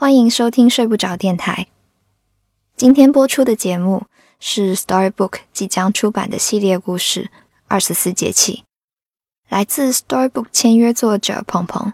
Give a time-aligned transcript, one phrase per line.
[0.00, 1.66] 欢迎收听睡不着电台。
[2.76, 4.06] 今天播出的节目
[4.38, 7.24] 是 Storybook 即将出版的系列故事
[7.66, 8.62] 《二十四节气》，
[9.48, 11.92] 来自 Storybook 签约作者鹏鹏。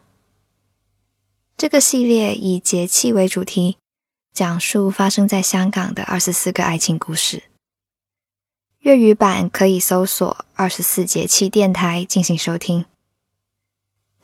[1.56, 3.78] 这个系列以节气为主题，
[4.34, 7.44] 讲述发生在香港的二十四个爱情故事。
[8.80, 12.84] 粤语版可以搜索“二十四节气电台”进行收听。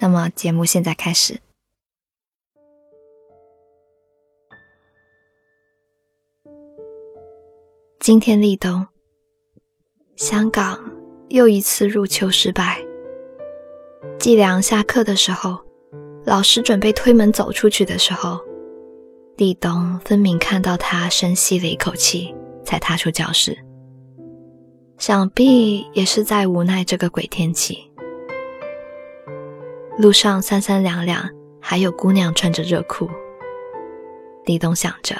[0.00, 1.40] 那么，节目现在开始。
[8.10, 8.88] 今天立冬，
[10.16, 10.80] 香港
[11.28, 12.84] 又一次入秋失败。
[14.18, 15.60] 季良下课的时候，
[16.24, 18.40] 老师准备推门走出去的时候，
[19.36, 22.34] 立冬分明看到他深吸了一口气，
[22.64, 23.56] 才踏出教室。
[24.98, 27.78] 想必也是在无奈这个鬼天气。
[29.96, 33.08] 路上三三两两，还有姑娘穿着热裤。
[34.46, 35.14] 立冬想着，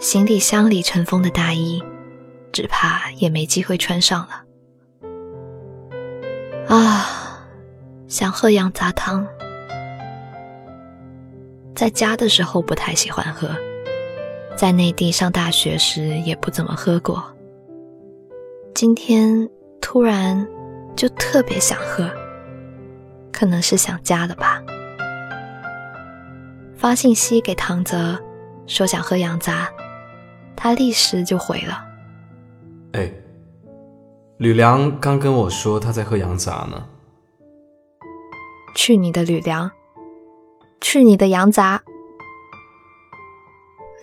[0.00, 1.80] 行李箱里尘封的大衣。
[2.54, 4.44] 只怕也没机会穿上了。
[6.68, 7.44] 啊，
[8.06, 9.26] 想喝羊杂汤，
[11.74, 13.50] 在家的时候不太喜欢喝，
[14.56, 17.24] 在内地上大学时也不怎么喝过。
[18.72, 20.46] 今天突然
[20.94, 22.08] 就特别想喝，
[23.32, 24.62] 可能是想家了吧。
[26.76, 28.16] 发信息给唐泽，
[28.68, 29.68] 说想喝羊杂，
[30.54, 31.84] 他立时就回了。
[32.94, 33.12] 哎，
[34.38, 36.86] 吕梁刚跟我说他在喝羊杂呢。
[38.76, 39.68] 去你的吕梁，
[40.80, 41.82] 去你的羊杂！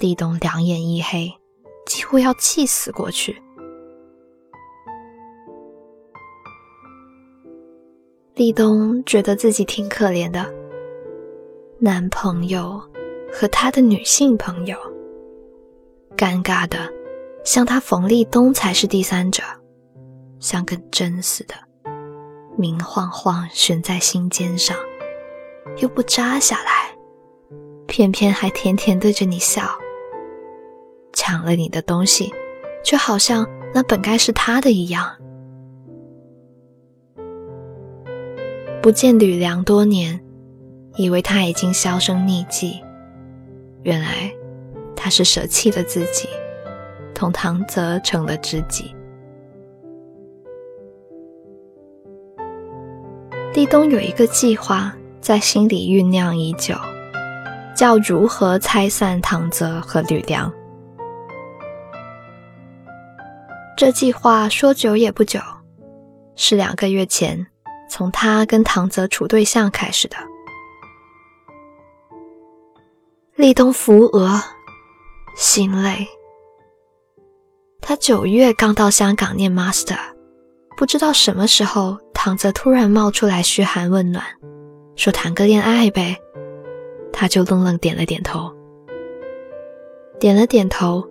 [0.01, 1.31] 立冬两眼一黑，
[1.85, 3.41] 几乎要气死过去。
[8.35, 10.53] 立冬觉得自己挺可怜的，
[11.79, 12.81] 男朋友
[13.31, 14.75] 和他的女性朋友，
[16.17, 17.00] 尴尬的。
[17.43, 19.41] 像他冯立东才是第三者，
[20.39, 21.55] 像根针似的，
[22.57, 24.77] 明晃晃悬在心尖上，
[25.77, 26.95] 又不扎下来，
[27.87, 29.63] 偏偏还甜甜对着你笑。
[31.13, 32.31] 抢了你的东西，
[32.83, 35.17] 却好像那本该是他的一样。
[38.81, 40.19] 不见吕梁多年，
[40.95, 42.81] 以为他已经销声匿迹，
[43.83, 44.31] 原来
[44.95, 46.29] 他是舍弃了自己。
[47.21, 48.95] 同唐泽成了知己。
[53.53, 56.73] 立冬有一个计划在心里酝酿已久，
[57.75, 60.51] 叫如何拆散唐泽和吕梁。
[63.77, 65.39] 这计划说久也不久，
[66.35, 67.45] 是两个月前
[67.87, 70.17] 从他跟唐泽处对象开始的。
[73.35, 74.41] 立冬扶额，
[75.35, 76.07] 心累。
[77.91, 79.97] 他九月刚到香港念 master，
[80.77, 84.23] 不知道什么时候，唐泽突然冒出来嘘寒问暖，
[84.95, 86.15] 说谈个恋爱呗，
[87.11, 88.49] 他就愣愣点了点头，
[90.21, 91.05] 点了点头，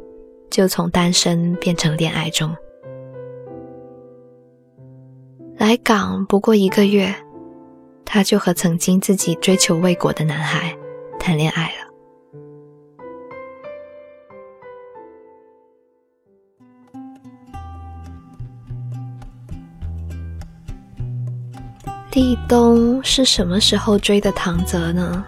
[0.48, 2.50] 就从单身变成恋爱中。
[5.58, 7.14] 来港不过一个月，
[8.06, 10.74] 他就和曾经自己追求未果的男孩
[11.18, 11.79] 谈恋爱了。
[22.12, 25.24] 立冬是什么时候追的唐泽呢？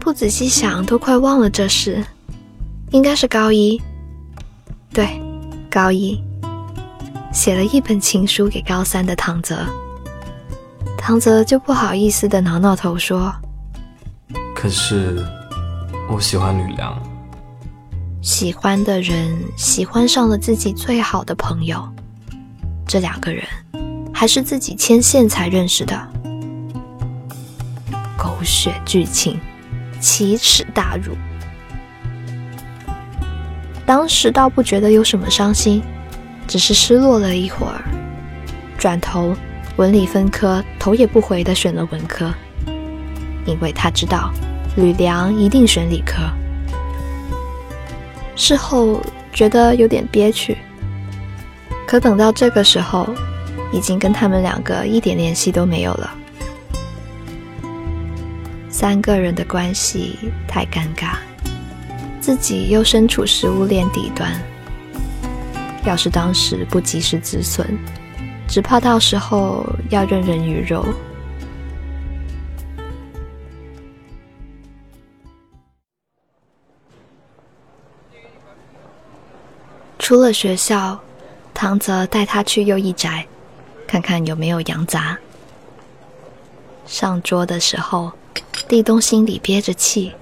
[0.00, 2.04] 不仔细想都快忘了这事，
[2.90, 3.80] 应该是高一。
[4.92, 5.20] 对，
[5.70, 6.20] 高一，
[7.32, 9.64] 写了一本情书给高三的唐泽，
[10.98, 13.32] 唐泽就不好意思的挠挠头说
[14.54, 15.24] ：“可是
[16.10, 17.00] 我喜欢吕梁。”
[18.20, 21.88] 喜欢的人喜欢上了自己最好的朋友，
[22.84, 23.44] 这两个人。
[24.18, 26.08] 还是自己牵线才认识的，
[28.16, 29.38] 狗血剧情，
[30.00, 31.14] 奇耻大辱。
[33.84, 35.82] 当时倒不觉得有什么伤心，
[36.48, 37.84] 只是失落了一会儿。
[38.78, 39.36] 转头
[39.76, 42.32] 文理分科，头也不回的选了文科，
[43.44, 44.32] 因为他知道
[44.78, 46.22] 吕梁一定选理科。
[48.34, 48.98] 事后
[49.30, 50.56] 觉得有点憋屈，
[51.86, 53.14] 可等到这个时候。
[53.72, 56.16] 已经跟他们两个一点联系都没有了。
[58.68, 61.16] 三个人的关系太尴尬
[62.20, 64.30] 自己又身处食物链底端
[65.84, 67.66] 要是当时不及时止损
[68.46, 70.84] 只怕到时候要任人鱼肉。
[79.98, 81.00] 出了学校
[81.52, 83.26] 唐泽带他去右一宅。
[83.86, 85.16] 看看有没有羊杂。
[86.86, 88.12] 上桌的时候，
[88.68, 90.12] 地东心里憋着气，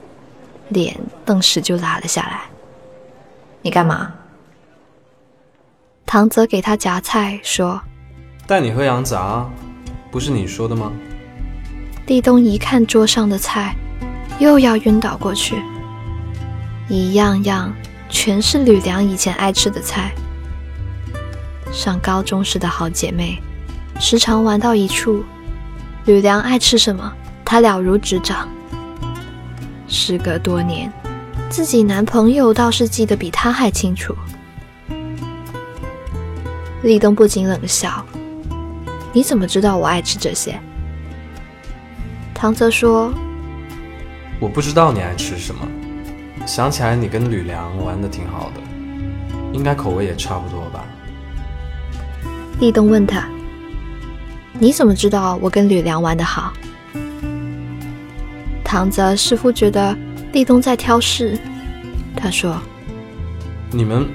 [0.69, 2.43] 脸顿时就拉了下来。
[3.62, 4.12] 你干嘛？
[6.06, 7.81] 唐泽给他夹菜，说
[8.46, 9.49] ：“带你喝羊杂，
[10.11, 10.93] 不是你说的吗？”
[12.06, 13.75] 地东一看桌上的菜，
[14.38, 15.56] 又要晕倒过去。
[16.88, 17.75] 一样样
[18.11, 20.12] 全是吕梁以前爱吃的菜。
[21.72, 23.43] 上高中时的好姐妹，
[23.99, 25.25] 时常玩到一处。
[26.06, 27.12] 吕梁爱吃什么，
[27.44, 28.49] 他了如指掌。
[29.88, 30.93] 时隔多年，
[31.49, 34.14] 自己男朋友倒是记得比他还清楚。
[36.82, 38.05] 立冬不禁冷笑
[39.14, 40.58] ：“你怎么知道我爱吃这些？”
[42.35, 43.11] 唐泽说
[44.38, 45.67] ：“我不知道你爱吃什么。
[46.47, 48.61] 想起来你跟吕梁玩的挺好的，
[49.55, 50.85] 应该口味也差不多吧？”
[52.61, 53.26] 立冬问他
[54.59, 56.53] ：“你怎么知道我跟吕梁玩的好？”
[58.65, 59.97] 唐泽似乎觉得
[60.33, 61.39] 立冬在挑事，
[62.17, 62.61] 他说
[63.71, 64.09] ：“你们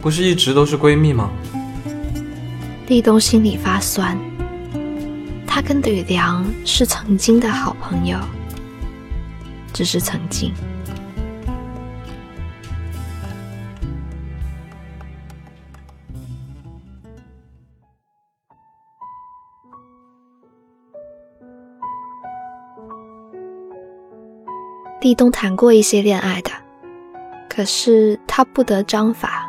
[0.00, 1.30] 不是一直都是闺蜜吗？”
[2.86, 4.18] 立冬心里发酸。
[5.46, 8.18] 他跟吕梁是曾经的好朋友，
[9.72, 10.52] 只是曾经。
[25.04, 26.50] 立冬谈过一些恋爱的，
[27.46, 29.46] 可是他不得章法，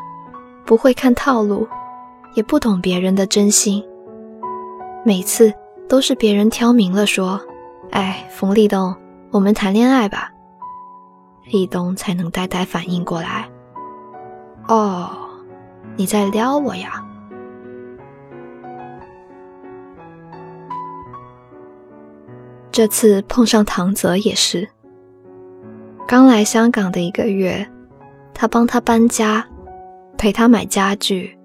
[0.66, 1.66] 不会看套路，
[2.34, 3.82] 也不懂别人的真心，
[5.02, 5.50] 每次。
[5.88, 7.40] 都是别人挑明了说
[7.92, 8.92] ：“哎，冯立东，
[9.30, 10.32] 我们谈恋爱吧。”
[11.46, 13.48] 立冬才能呆呆反应过来
[14.66, 15.08] ：“哦，
[15.94, 17.02] 你在撩我呀。”
[22.72, 24.68] 这次碰上唐泽也是，
[26.08, 27.66] 刚来香港的一个月，
[28.32, 29.44] 他帮他搬家，
[30.16, 31.36] 陪他买家具，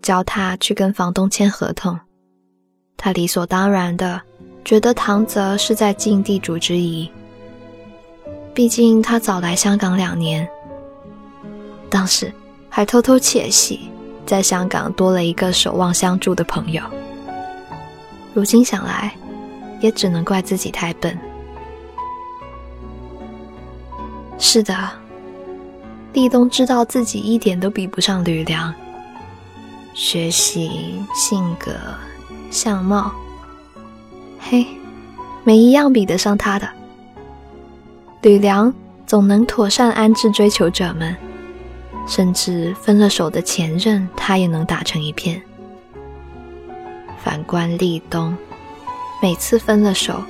[0.00, 1.98] 教他去跟房东签合同。
[2.96, 4.22] 他理所当然的
[4.64, 7.10] 觉得唐泽是在尽地主之谊，
[8.54, 10.48] 毕竟他早来香港两年，
[11.90, 12.32] 当时
[12.68, 13.90] 还偷偷窃喜，
[14.24, 16.80] 在香港多了一个守望相助的朋友。
[18.32, 19.12] 如今想来，
[19.80, 21.18] 也只能怪自己太笨。
[24.38, 24.74] 是的，
[26.12, 28.72] 立冬知道自己一点都比不上吕梁，
[29.94, 31.72] 学习性格。
[32.48, 33.12] 相貌，
[34.38, 34.64] 嘿，
[35.42, 36.68] 没一样比得上他的。
[38.22, 38.72] 吕梁
[39.04, 41.14] 总能妥善安置追求者们，
[42.06, 45.42] 甚至分了手的前任，他也能打成一片。
[47.22, 48.34] 反观立冬，
[49.20, 50.22] 每次分了手，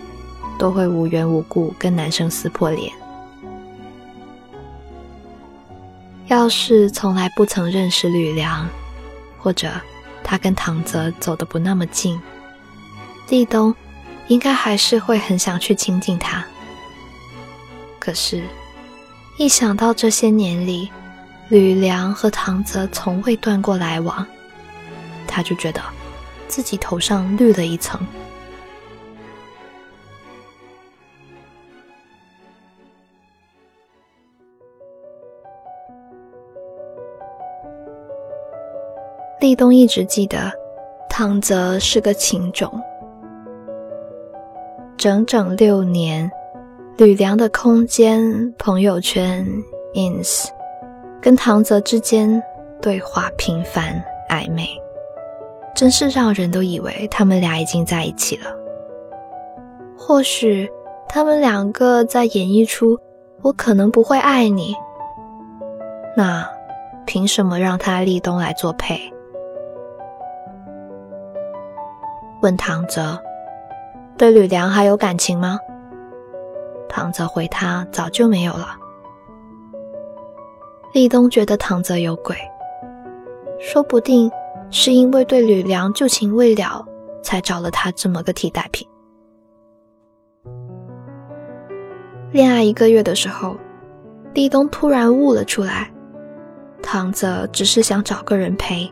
[0.58, 2.90] 都会无缘无故跟男生撕破脸。
[6.26, 8.68] 要是从来不曾认识吕梁，
[9.38, 9.70] 或者……
[10.28, 12.20] 他跟唐泽走得不那么近，
[13.28, 13.72] 立冬
[14.26, 16.44] 应该还是会很想去亲近他。
[18.00, 18.42] 可是，
[19.38, 20.90] 一想到这些年里
[21.48, 24.26] 吕梁和唐泽从未断过来往，
[25.28, 25.80] 他就觉得
[26.48, 28.04] 自己头上绿了一层。
[39.46, 40.50] 立冬一直记得，
[41.08, 42.68] 唐泽是个情种。
[44.96, 46.28] 整整六年，
[46.96, 49.46] 吕梁的空间、朋友圈、
[49.94, 50.48] ins，
[51.22, 52.42] 跟唐泽之间
[52.82, 54.66] 对话频繁暧昧，
[55.76, 58.46] 真是让人都以为他们俩已经在一起了。
[59.96, 60.68] 或许
[61.08, 62.98] 他们两个在演绎出
[63.42, 64.74] “我可能不会爱你”，
[66.18, 66.44] 那
[67.06, 69.12] 凭什么让他立冬来做配？
[72.46, 73.20] 问唐泽
[74.16, 75.58] ：“对吕梁还有感情吗？”
[76.88, 78.68] 唐泽回他：“早就没有了。”
[80.94, 82.36] 立冬觉得唐泽有鬼，
[83.58, 84.30] 说不定
[84.70, 86.86] 是因为对吕梁旧情未了，
[87.20, 88.86] 才找了他这么个替代品。
[92.30, 93.56] 恋爱一个月的时候，
[94.34, 95.90] 立冬突然悟了出来，
[96.80, 98.88] 唐泽只是想找个人陪。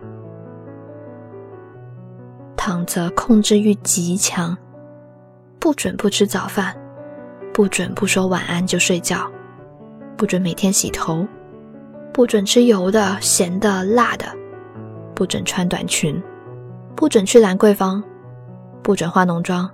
[2.67, 4.57] 唐泽控制欲极强，
[5.59, 6.75] 不准不吃早饭，
[7.53, 9.31] 不准不说晚安就睡觉，
[10.17, 11.29] 不准每天洗头，
[12.11, 14.25] 不准吃油的、咸的、辣的，
[15.15, 16.19] 不准穿短裙，
[16.97, 18.03] 不准去兰桂坊，
[18.83, 19.71] 不准化浓妆，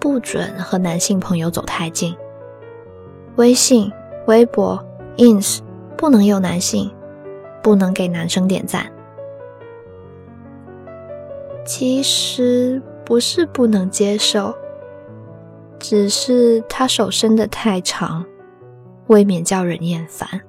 [0.00, 2.12] 不准和男性朋友走太近。
[3.36, 3.88] 微信、
[4.26, 4.84] 微博、
[5.16, 5.60] ins
[5.96, 6.92] 不能有男性，
[7.62, 8.84] 不能给男生点赞。
[11.66, 14.56] 其实不是不能接受，
[15.80, 18.24] 只是他手伸得太长，
[19.08, 20.46] 未免叫人厌烦。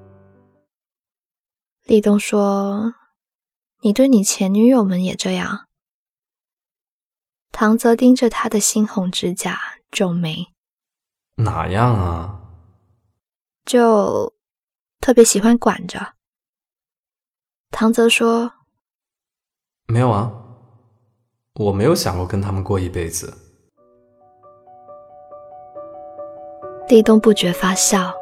[1.84, 2.94] 立冬说
[3.82, 5.66] ：“你对你前女友们也这样？”
[7.50, 9.58] 唐泽盯着他的猩红指甲，
[9.90, 10.54] 皱眉
[11.36, 12.40] ：“哪样啊？
[13.64, 14.32] 就
[15.00, 16.14] 特别喜欢管着。”
[17.72, 18.52] 唐泽说
[19.88, 20.30] ：“没有啊，
[21.58, 23.32] 我没有想过跟他们过一辈子。”
[26.88, 28.14] 立冬不觉发笑。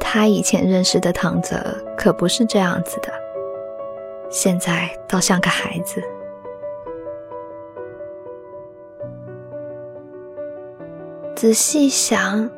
[0.00, 1.56] 他以前认识的唐泽
[1.96, 3.12] 可不是这样子的，
[4.30, 6.02] 现在倒像个孩子。
[11.36, 12.50] 仔细想，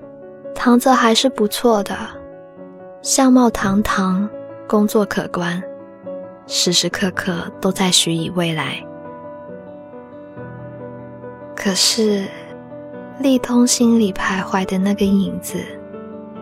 [0.54, 1.96] 唐泽还是不错的，
[3.02, 4.28] 相貌堂堂，
[4.68, 5.60] 工作可观，
[6.46, 8.84] 时时刻刻都在许以未来。
[11.62, 12.24] 可是，
[13.18, 15.62] 立通心里徘徊的那个影子。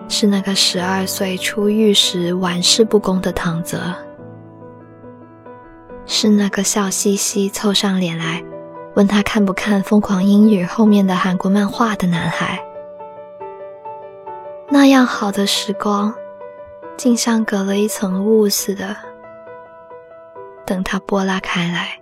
[0.09, 3.93] 是那个十二岁出狱时玩世不恭的唐泽，
[6.07, 8.43] 是那个笑嘻嘻凑上脸来
[8.95, 12.59] 问他看不看《疯狂英语》后面的韩国漫画的男孩。
[14.69, 16.15] 那样好的时光，
[16.97, 18.97] 竟像隔了一层雾似的。
[20.65, 21.99] 等他拨拉开来，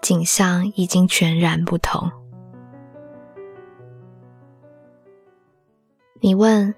[0.00, 2.08] 景象已经全然不同。
[6.26, 6.74] 你问？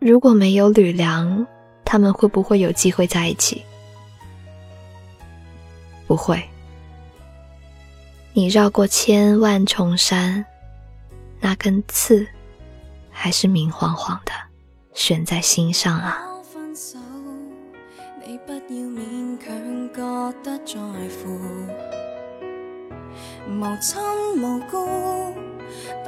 [0.00, 1.46] 如果没有吕梁，
[1.84, 3.62] 他们会不会有机会在一起？
[6.08, 6.42] 不会。
[8.32, 10.44] 你绕过千万重山，
[11.38, 12.26] 那根刺
[13.08, 14.32] 还是明晃晃的
[14.94, 16.20] 悬在心上啊。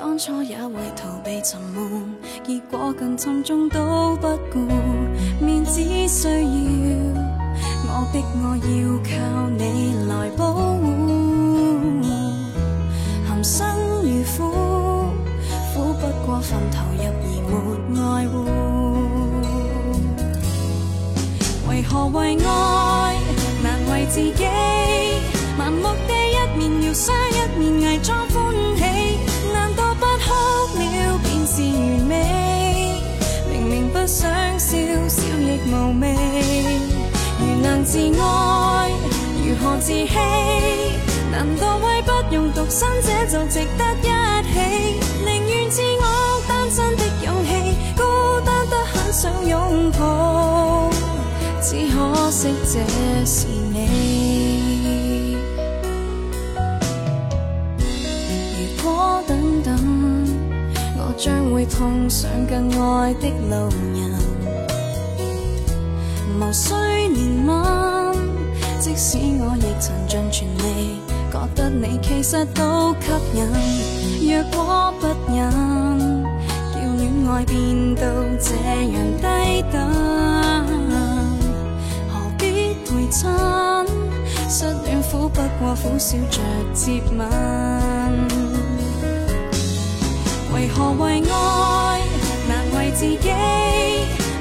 [0.06, 2.14] 当初也为逃避沉闷，
[2.46, 4.58] 结果更沉重都不顾。
[5.40, 6.36] 面子需要，
[7.88, 10.84] 我逼我要靠你来保护。
[13.26, 13.64] 含辛
[14.02, 14.52] 茹苦，
[15.72, 17.00] 苦不过分投入
[17.48, 17.52] 而
[17.88, 18.44] 没爱护。
[21.66, 23.16] 为何为爱
[23.62, 24.44] 难为自己？
[25.58, 28.28] 盲目地一面要伤一面，伪装
[42.64, 44.02] 不用独身，这就值得一
[44.48, 44.54] 起？
[45.24, 46.04] 宁愿自我
[46.48, 47.50] 单身的勇气，
[47.94, 48.02] 孤
[48.44, 50.90] 单得很想拥抱，
[51.60, 52.80] 只可惜这
[53.26, 55.36] 是你。
[58.58, 59.74] 如果等等。
[60.96, 64.00] 我将会碰上更爱的路人，
[66.40, 67.50] 无需怜悯。
[68.80, 71.00] 即使我亦曾尽全力，
[71.54, 73.38] 得你其实都吸引。
[74.32, 75.40] 若果不忍，
[76.72, 78.02] 叫恋爱变到
[78.40, 78.54] 这
[78.92, 79.24] 样低
[79.72, 79.74] 等，
[82.10, 82.42] 何必
[82.84, 83.22] 陪衬？
[84.48, 86.40] 失恋苦不过苦笑着
[86.72, 87.20] 接吻。
[90.54, 92.00] 为何为爱
[92.48, 93.30] 难为自己？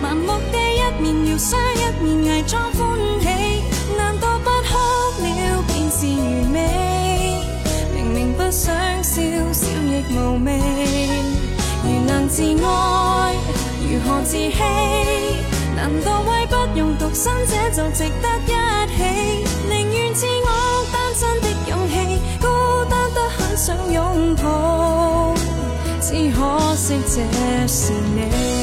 [0.01, 2.79] 盲目地一面疗伤一面，伪装欢
[3.21, 3.22] 喜。
[12.35, 13.35] 自爱，
[13.91, 14.57] 如何自欺？
[15.75, 18.49] 难道为不用独身，者就值得一
[18.97, 19.45] 起？
[19.69, 20.49] 宁愿自我
[20.91, 21.93] 单身的勇气，
[22.41, 22.47] 孤
[22.89, 25.35] 单得很想拥抱。
[26.01, 28.62] 只可惜这是你。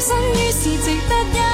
[0.00, 1.49] 生于是值得一